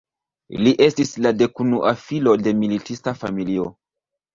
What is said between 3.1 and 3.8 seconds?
familio.